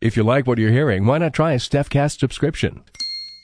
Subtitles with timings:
[0.00, 2.82] If you like what you're hearing, why not try a StephCast subscription?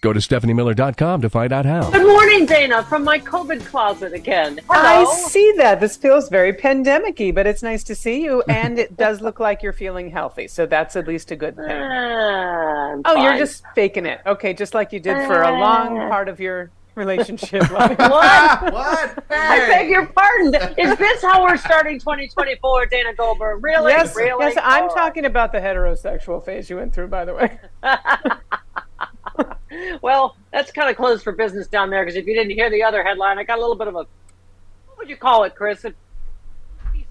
[0.02, 1.90] Go to StephanieMiller.com to find out how.
[1.90, 4.60] Good morning, Dana, from my COVID closet again.
[4.68, 5.80] I see that.
[5.80, 9.62] This feels very pandemic-y, but it's nice to see you, and it does look like
[9.62, 11.70] you're feeling healthy, so that's at least a good thing.
[11.70, 14.20] Ah, I'm Oh, you're just faking it.
[14.26, 17.62] Okay, just like you did for a long part of your relationship.
[17.70, 17.98] What?
[17.98, 19.24] What?
[19.30, 20.54] I beg your pardon.
[20.78, 23.62] Is this how we're starting 2024, Dana Goldberg?
[23.64, 23.92] Really?
[23.92, 24.44] Yes, really?
[24.46, 24.94] yes, I'm Oh.
[24.94, 27.58] talking about the heterosexual phase you went through, by the way.
[30.02, 32.82] Well, that's kind of closed for business down there because if you didn't hear the
[32.82, 35.84] other headline, I got a little bit of a what would you call it, Chris?
[35.86, 35.94] A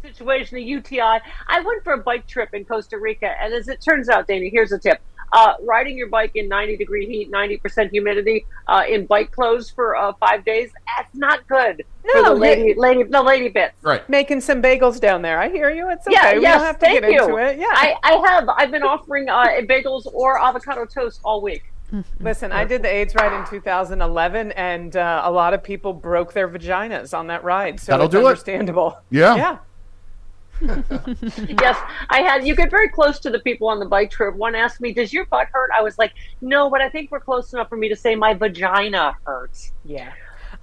[0.03, 0.99] situation, a UTI.
[1.01, 4.47] I went for a bike trip in Costa Rica, and as it turns out, Dana,
[4.51, 4.99] here's a tip:
[5.31, 9.69] uh, riding your bike in 90 degree heat, 90 percent humidity, uh, in bike clothes
[9.69, 10.71] for uh, five days.
[10.97, 13.73] That's not good for the lady, lady, the lady bits.
[13.81, 14.07] Right.
[14.09, 15.39] Making some bagels down there.
[15.39, 15.89] I hear you.
[15.89, 16.15] It's okay.
[16.15, 17.23] Yeah, we yes, don't have to thank get you.
[17.23, 17.59] into it.
[17.59, 17.67] Yeah.
[17.71, 18.49] I, I have.
[18.49, 21.63] I've been offering uh, bagels or avocado toast all week.
[22.19, 26.33] Listen, I did the AIDS ride in 2011, and uh, a lot of people broke
[26.33, 27.79] their vaginas on that ride.
[27.79, 28.25] So That'll it's do it.
[28.25, 28.97] understandable.
[29.09, 29.35] Yeah.
[29.35, 29.57] Yeah.
[30.61, 31.77] Yes,
[32.09, 32.45] I had.
[32.45, 34.35] You get very close to the people on the bike trip.
[34.35, 37.19] One asked me, "Does your butt hurt?" I was like, "No, but I think we're
[37.19, 40.11] close enough for me to say my vagina hurts." Yeah.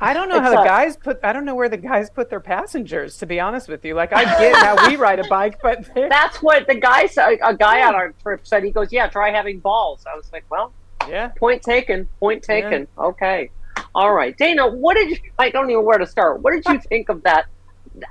[0.00, 1.18] I don't know It's how the a- guys put.
[1.24, 3.18] I don't know where the guys put their passengers.
[3.18, 6.40] To be honest with you, like I get how we ride a bike, but That's
[6.40, 7.38] what the guy said.
[7.42, 8.62] A guy on our trip said.
[8.62, 10.72] He goes, "Yeah, try having balls." I was like, "Well,
[11.08, 11.28] yeah.
[11.38, 12.08] point taken.
[12.20, 12.86] Point taken.
[12.96, 13.50] Okay,
[13.94, 15.16] all right." Dana, what did you?
[15.38, 16.42] I don't even know where to start.
[16.42, 17.46] What did you think of that?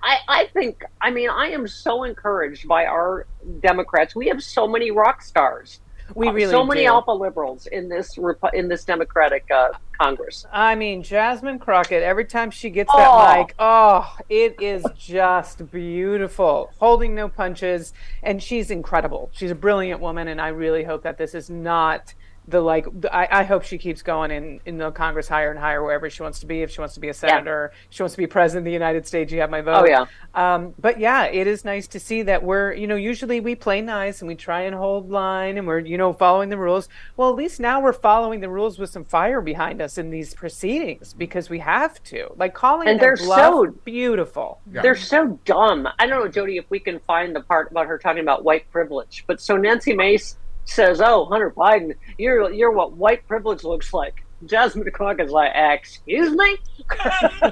[0.03, 0.83] I, I think.
[1.01, 3.25] I mean, I am so encouraged by our
[3.61, 4.15] Democrats.
[4.15, 5.79] We have so many rock stars.
[6.15, 6.87] We Uh, really so many do.
[6.87, 8.17] alpha liberals in this
[8.53, 10.45] in this Democratic uh, Congress.
[10.53, 12.01] I mean, Jasmine Crockett.
[12.01, 13.35] Every time she gets that Oh.
[13.39, 17.91] mic, oh, it is just beautiful, holding no punches,
[18.23, 19.29] and she's incredible.
[19.33, 22.13] She's a brilliant woman, and I really hope that this is not
[22.47, 22.85] the like.
[23.11, 26.23] I, I hope she keeps going in in the Congress higher and higher wherever she
[26.23, 26.61] wants to be.
[26.61, 29.05] If she wants to be a senator, she wants to be president of the United
[29.05, 29.31] States.
[29.31, 29.83] You have my vote.
[29.83, 30.05] Oh, yeah.
[30.33, 33.81] Um, but yeah, it is nice to see that we're, you know, usually we play
[33.81, 36.87] nice and we try and hold line and we're, you know, following the rules.
[37.17, 40.33] Well, at least now we're following the rules with some fire behind us in these
[40.33, 42.31] proceedings because we have to.
[42.37, 44.61] Like calling And they're bluff, so- beautiful.
[44.71, 44.81] Yeah.
[44.81, 45.87] They're so dumb.
[45.99, 48.69] I don't know, Jody, if we can find the part about her talking about white
[48.71, 49.23] privilege.
[49.27, 50.37] But so Nancy Mace
[50.67, 56.31] says, "Oh, Hunter Biden, you're you're what white privilege looks like." Jasmine Crockett's like, "Excuse
[56.31, 56.57] me,"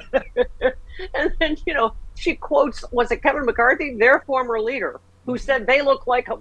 [1.13, 5.65] and then you know she quotes was it Kevin McCarthy, their former leader, who said
[5.65, 6.35] they look like a,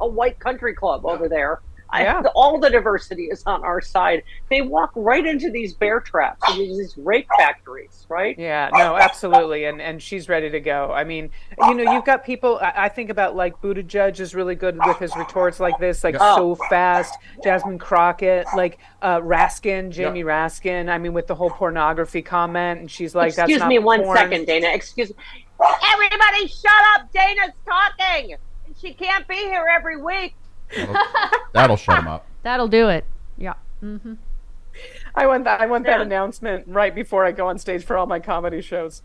[0.00, 1.60] a white country club over there.
[1.92, 2.22] Yeah.
[2.24, 4.22] I, all the diversity is on our side.
[4.50, 8.36] They walk right into these bear traps, and these rape factories, right?
[8.38, 10.90] Yeah, no, absolutely, and and she's ready to go.
[10.92, 12.58] I mean, you know, you've got people.
[12.60, 16.14] I, I think about like Buttigieg is really good with his retorts like this, like
[16.14, 16.34] Yeah.
[16.36, 17.14] so fast.
[17.44, 20.88] Jasmine Crockett, like uh, Raskin, Jamie Raskin.
[20.90, 24.02] I mean, with the whole pornography comment, and she's like, "That's Excuse not me one
[24.02, 24.16] porn.
[24.16, 24.68] second, Dana.
[24.72, 25.16] Excuse me.
[25.92, 27.12] Everybody shut up.
[27.12, 28.36] Dana's talking.
[28.80, 30.34] She can't be here every week.
[30.74, 30.96] That'll,
[31.52, 32.26] that'll shut him up.
[32.42, 33.04] That'll do it.
[33.38, 33.54] Yeah.
[33.80, 34.14] hmm
[35.14, 35.60] I want that.
[35.60, 39.02] I want that announcement right before I go on stage for all my comedy shows.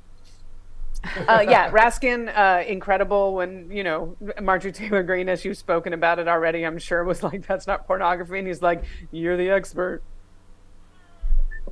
[1.28, 3.36] uh, yeah, Raskin, uh, incredible.
[3.36, 7.22] When you know Marjorie Taylor Greene, as you've spoken about it already, I'm sure was
[7.24, 10.02] like, "That's not pornography," and he's like, "You're the expert."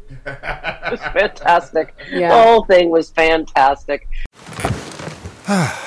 [0.25, 1.93] It was fantastic.
[2.09, 2.29] Yeah.
[2.29, 4.07] The whole thing was fantastic.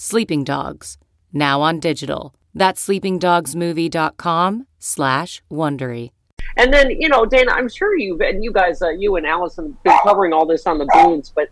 [0.00, 0.96] Sleeping Dogs,
[1.32, 2.32] now on digital.
[2.54, 6.12] That's sleepingdogsmovie.com slash Wondery.
[6.56, 9.72] And then, you know, Dana, I'm sure you've, and you guys, uh, you and Allison,
[9.72, 11.48] have been covering all this on the Beans, but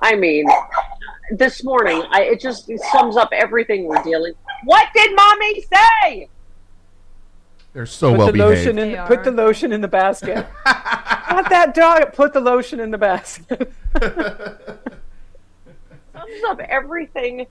[0.00, 0.46] I mean,
[1.36, 4.32] this morning, I, it just it sums up everything we're dealing.
[4.64, 6.30] What did mommy say?
[7.74, 8.98] They're so put well the lotion behaved.
[8.98, 9.06] in.
[9.06, 10.46] Put the lotion in the basket.
[10.66, 12.14] Not that dog.
[12.14, 13.70] Put the lotion in the basket.
[16.12, 17.46] Sums up everything.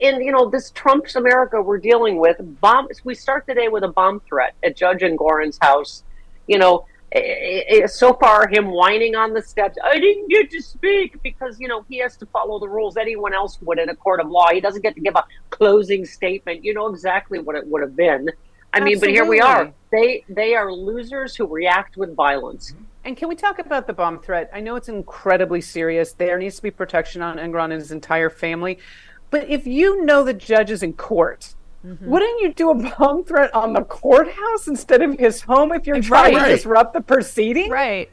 [0.00, 2.88] In you know this Trump's America we're dealing with bomb.
[3.04, 6.04] We start the day with a bomb threat at Judge Engoron's house.
[6.46, 9.76] You know, eh, eh, so far him whining on the steps.
[9.84, 13.34] I didn't get to speak because you know he has to follow the rules anyone
[13.34, 14.48] else would in a court of law.
[14.50, 16.64] He doesn't get to give a closing statement.
[16.64, 18.30] You know exactly what it would have been.
[18.72, 19.72] I mean, but here we are.
[19.92, 22.74] They they are losers who react with violence.
[23.04, 24.50] And can we talk about the bomb threat?
[24.52, 26.12] I know it's incredibly serious.
[26.12, 28.78] There needs to be protection on Engoron and his entire family.
[29.34, 33.52] But if you know the judge is in court, wouldn't you do a bomb threat
[33.52, 36.46] on the courthouse instead of his home if you're trying Right.
[36.50, 37.68] to disrupt the proceeding?
[37.68, 38.08] Right.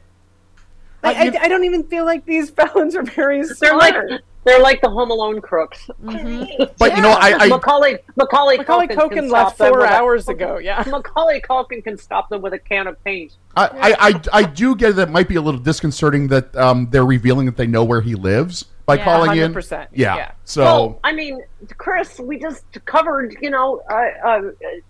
[1.04, 3.76] I, I, I don't even feel like these felons are very They're smart.
[3.78, 5.88] like they're like the Home Alone crooks.
[6.00, 10.28] But you know, I, I Macaulay Macaulay, Macaulay Culkin, Culkin left four with a- hours
[10.28, 10.82] ago, yeah.
[10.90, 13.36] Macaulay Culkin can stop them with a can of paint.
[13.56, 16.88] I, I, I, I do get that it might be a little disconcerting that um,
[16.90, 19.52] they're revealing that they know where he lives by Yeah, calling in.
[19.52, 20.16] 100%, Yeah.
[20.16, 20.30] yeah.
[20.44, 21.40] So Well, I mean,
[21.78, 24.40] Chris, we just covered, you know, uh, uh,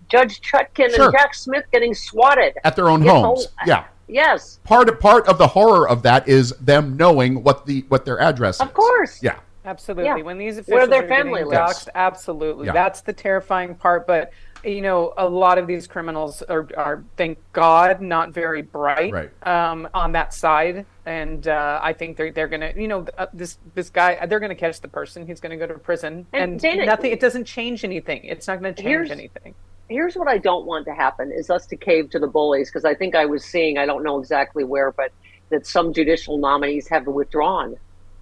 [0.09, 1.05] Judge Chutkan Sure.
[1.05, 3.47] and Jack Smith getting swatted at their own You know, homes.
[3.65, 3.85] Yeah.
[4.07, 8.19] Yes, Part part of the horror of that is them knowing what the what their
[8.19, 8.61] address is.
[8.61, 9.23] of course.
[9.23, 9.35] Yeah.
[9.65, 10.05] Absolutely.
[10.05, 10.15] Yeah.
[10.17, 11.85] When these officials Where their are family getting lives.
[11.85, 12.65] doxxed, absolutely.
[12.67, 12.73] Yeah.
[12.73, 14.05] That's the terrifying part.
[14.05, 14.31] But
[14.63, 19.47] you know, a lot of these criminals are, are thank God, not very bright Right.
[19.47, 20.85] um, on that side.
[21.05, 24.55] And uh, I think they're they're gonna, you know, uh, this this guy, they're gonna
[24.55, 25.27] catch the person.
[25.27, 27.11] He's gonna go to prison, And and, Dana- nothing.
[27.11, 28.23] It doesn't change anything.
[28.23, 29.53] It's not gonna change Here's- anything.
[29.89, 32.85] Here's what I don't want to happen is us to cave to the bullies because
[32.85, 35.11] I think I was seeing, I don't know exactly where, but
[35.49, 37.75] that some judicial nominees have withdrawn.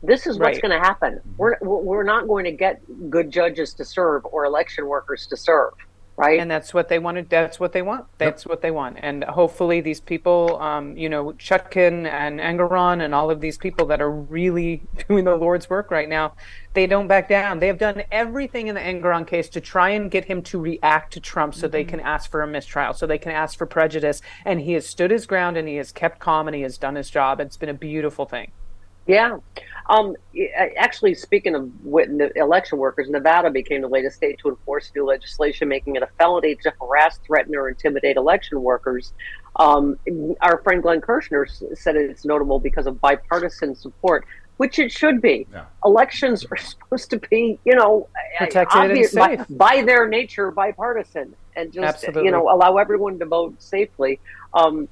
[0.04, 0.62] This is what's Right.
[0.64, 1.22] going to happen.
[1.38, 5.74] We're we're not going to get good judges to serve or election workers to serve,
[6.18, 6.40] right?
[6.40, 7.30] and that's what they wanted.
[7.30, 8.06] That's what they want.
[8.18, 8.98] That's what they want.
[9.02, 13.86] And hopefully, these people, um, you know, Chutkan and Engoron and all of these people
[13.88, 16.34] that are really doing the Lord's work right now,
[16.74, 17.60] they don't back down.
[17.60, 21.14] They have done everything in the Engoron case to try and get him to react
[21.14, 24.22] to Trump, so they can ask for a mistrial, so they can ask for prejudice.
[24.46, 26.96] And he has stood his ground, and he has kept calm, and he has done
[26.96, 27.40] his job.
[27.40, 28.52] It's been a beautiful thing.
[29.08, 29.38] Yeah.
[29.90, 30.16] Um,
[30.78, 35.68] actually, speaking of the election workers, Nevada became the latest state to enforce new legislation
[35.68, 39.12] making it a felony to harass, threaten, or intimidate election workers.
[39.58, 39.98] Um,
[40.40, 41.46] our friend Glenn Kirshner
[41.78, 44.26] said it's notable because of bipartisan support,
[44.58, 45.46] which it should be.
[45.52, 45.66] Yeah.
[45.84, 49.46] Elections are supposed to be, you know, Protected and obvious- by, safe.
[49.50, 52.26] by their nature, bipartisan, and just Absolutely.
[52.26, 54.20] you know allow everyone to vote safely.
[54.54, 54.88] Um,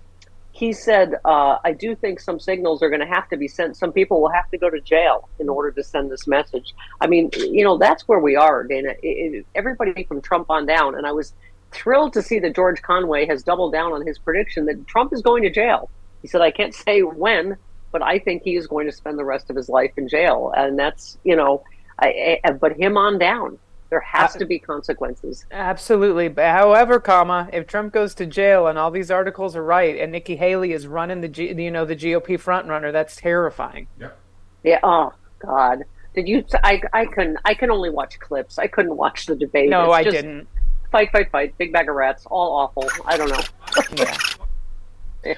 [0.60, 3.78] he said, uh, I do think some signals are going to have to be sent.
[3.78, 6.76] Some people will have to go to jail in order to send this message.
[7.00, 8.90] I mean, you know, that's where we are, Dana.
[9.02, 10.96] It, it, everybody from Trump on down.
[10.96, 11.34] And I was
[11.72, 15.22] thrilled to see that George Conway has doubled down on his prediction that Trump is
[15.22, 15.90] going to jail.
[16.22, 17.56] He said, I can't say when,
[17.94, 20.52] but I think he is going to spend the rest of his life in jail.
[20.54, 21.64] And that's, you know,
[21.98, 23.60] I, I, but him on down.
[23.90, 25.46] There has uh, to be consequences.
[25.52, 26.28] Absolutely.
[26.28, 30.12] But however, comma, if Trump goes to jail and all these articles are right, and
[30.12, 33.88] Nikki Haley is running the G, you know the GOP frontrunner, that's terrifying.
[34.00, 34.10] Yeah.
[34.64, 34.80] Yeah.
[34.84, 35.84] Oh God.
[36.14, 36.44] Did you?
[36.64, 37.38] I I couldn't.
[37.46, 38.60] I can only watch clips.
[38.60, 39.70] I couldn't watch the debate.
[39.70, 40.48] No, It's I just didn't.
[40.92, 41.58] Fight, fight, fight.
[41.58, 42.26] Big bag of rats.
[42.26, 42.90] All awful.
[43.06, 43.42] I don't know.
[43.96, 44.18] Yeah.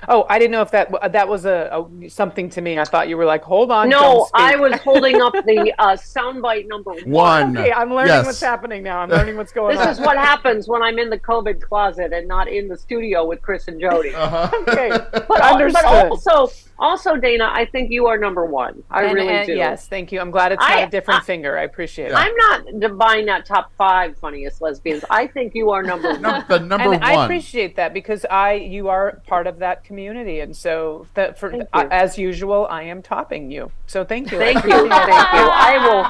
[0.08, 2.78] Oh, I didn't know if that that was a, a something to me.
[2.78, 3.90] I thought you were like, hold on.
[3.90, 4.28] No.
[4.34, 7.10] I was holding up the uh, soundbite number one.
[7.10, 7.58] One.
[7.58, 8.26] Okay, I'm learning Yes.
[8.26, 9.00] what's happening now.
[9.00, 9.88] I'm learning what's going This on.
[9.90, 13.26] This is what happens when I'm in the COVID closet and not in the studio
[13.26, 14.14] with Chris and Jody.
[14.14, 14.50] Uh-huh.
[14.68, 18.84] okay, But, but also, also, Dana, I think you are number one.
[18.90, 19.54] I And- really and do.
[19.56, 20.20] Yes, thank you.
[20.20, 21.58] I'm glad it's not I- a different I- finger.
[21.58, 22.16] I appreciate it.
[22.16, 25.06] I'm not buying that top five funniest lesbians.
[25.10, 26.22] I think you are number one.
[26.24, 27.04] Num- the number and one.
[27.04, 31.54] I appreciate that because I you are part of that community, and so that for
[31.72, 33.72] uh, as usual, I am topping you.
[33.86, 34.40] So thank you.
[34.40, 35.48] Thank you, appreciate thank you.
[35.50, 36.06] I will.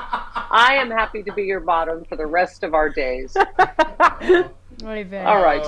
[0.53, 3.35] I am happy to be your bottom for the rest of our days.
[4.81, 5.25] Muy bien.
[5.27, 5.67] All right.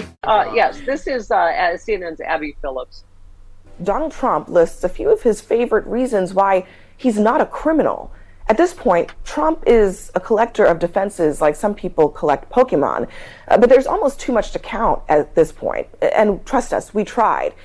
[0.23, 1.35] Uh, yes, this is uh,
[1.73, 3.05] CNN's Abby Phillips.
[3.81, 8.11] Donald Trump lists a few of his favorite reasons why he's not a criminal.
[8.47, 13.07] At this point, Trump is a collector of defenses like some people collect Pokemon.
[13.47, 15.87] Uh, but there's almost too much to count at this point.
[16.13, 17.55] And trust us, we tried.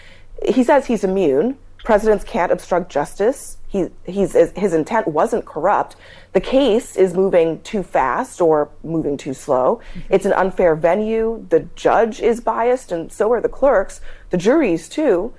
[0.48, 1.58] He says he's immune.
[1.84, 3.58] Presidents can't obstruct justice.
[3.76, 5.96] He, he's, his intent wasn't corrupt.
[6.32, 9.82] The case is moving too fast or moving too slow.
[9.90, 10.14] Mm-hmm.
[10.14, 11.44] It's an unfair venue.
[11.50, 14.00] The judge is biased, and so are the clerks.
[14.30, 15.34] The juries, too.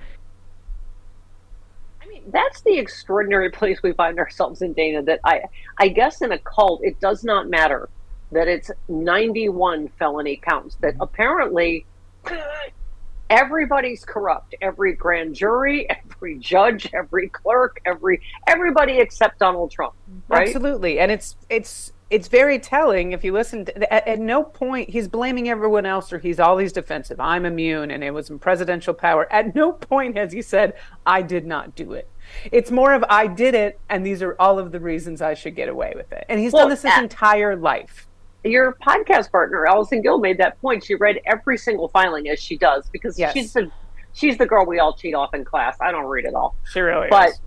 [2.01, 5.01] I mean, that's the extraordinary place we find ourselves in, Dana.
[5.01, 5.41] That I,
[5.79, 7.89] I guess in a cult, it does not matter
[8.31, 10.75] that it's 91 felony counts.
[10.75, 11.01] That mm-hmm.
[11.01, 11.85] apparently
[13.29, 14.55] everybody's corrupt.
[14.61, 19.93] Every grand jury, every judge, every clerk, every everybody except Donald Trump.
[20.27, 20.47] Right?
[20.47, 23.65] Absolutely, and it's it's it's very telling if you listen.
[23.65, 27.19] To, at, at no point he's blaming everyone else or he's always defensive.
[27.19, 29.31] I'm immune, and it was in presidential power.
[29.31, 30.73] At no point has he said
[31.05, 32.09] I did not do it.
[32.51, 35.55] It's more of I did it, and these are all of the reasons I should
[35.55, 36.25] get away with it.
[36.29, 38.06] And he's Well, done this his entire life.
[38.43, 40.83] Your podcast partner, Allison Gill, made that point.
[40.85, 43.33] She read every single filing as she does because Yes.
[43.33, 43.69] she's the
[44.13, 45.77] she's the girl we all cheat off in class.
[45.81, 46.55] I don't read it all.
[46.71, 47.39] She really but is.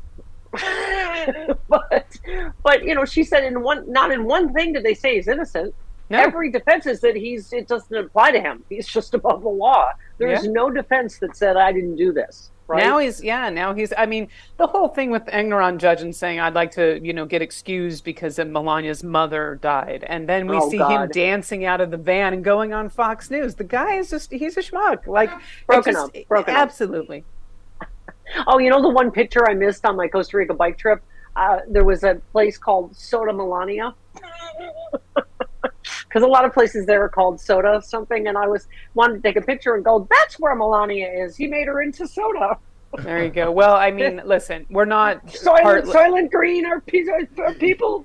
[1.68, 2.18] but
[2.64, 5.28] but you know she said in one not in one thing did they say he's
[5.28, 5.72] innocent
[6.10, 6.18] No.
[6.18, 9.86] every defense is that he's it doesn't apply to him he's just above the law
[10.18, 10.50] there's Yeah.
[10.50, 13.50] no defense that said i didn't do this right Now he's yeah.
[13.50, 13.92] Now he's.
[13.98, 17.26] I mean, the whole thing with Engoron judge and saying I'd like to, you know,
[17.26, 21.90] get excused because Melania's mother died, and then we Oh, see him dancing out of
[21.90, 23.56] the van and going on Fox News.
[23.56, 25.06] The guy is just—he's a schmuck.
[25.06, 25.30] Like
[25.66, 26.62] Broken just- up, broken up.
[26.62, 27.24] absolutely.
[28.46, 31.02] oh you know the one picture i missed on my costa rica bike trip
[31.34, 33.92] uh, there was a place called soda melania
[36.10, 39.20] because a lot of places there are called soda something and i was wanted to
[39.22, 42.58] take a picture and go that's where melania is he made her into soda
[42.98, 43.52] There you go.
[43.52, 45.96] Well, I mean, listen, we're not Soylent, heartless.
[45.96, 47.04] Soylent Green are, pe-
[47.38, 48.04] are people.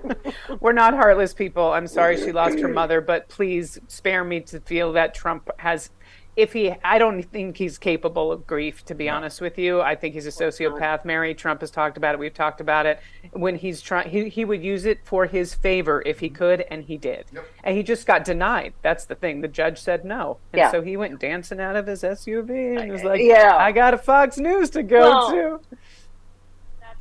[0.60, 1.72] We're not heartless people.
[1.72, 5.90] I'm sorry she lost her mother, but please spare me to feel that Trump has.
[6.36, 8.84] If he, I don't think he's capable of grief.
[8.86, 11.04] To be honest with you, I think he's a sociopath.
[11.04, 12.18] Mary Trump has talked about it.
[12.18, 13.00] We've talked about it.
[13.32, 16.84] When he's trying, he he would use it for his favor if he could, and
[16.84, 17.26] he did.
[17.64, 18.72] And he just got denied.
[18.82, 19.40] That's the thing.
[19.40, 20.70] The judge said no, and Yeah.
[20.70, 23.56] so he went dancing out of his SUV and was like, Yeah.
[23.56, 25.60] I got a Fox News to go Well, to."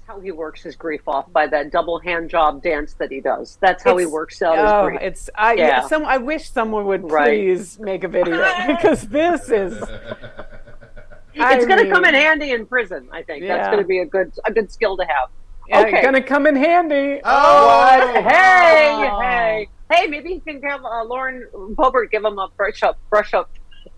[0.09, 3.21] That's how he works his grief off by that double hand job dance that he
[3.21, 3.59] does.
[3.61, 5.01] That's how he works out oh, his grief.
[5.03, 5.87] It's I Yeah.
[5.87, 7.25] some I wish someone would Right.
[7.39, 9.73] please make a video because this is
[11.35, 13.07] it's going to come in handy in prison.
[13.11, 15.29] I think that's going to be a good a good skill to have.
[15.67, 16.01] yeah, okay.
[16.01, 17.21] gonna come in handy.
[17.23, 19.19] Oh, hey, Oh.
[19.19, 20.07] hey, hey!
[20.07, 23.51] Maybe you can have uh, Lauren Boebert give him a brush up, brush up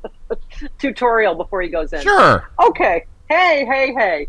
[0.78, 2.02] tutorial before he goes in.
[2.02, 2.50] Sure.
[2.60, 3.06] Okay.
[3.30, 4.28] Hey, hey, hey.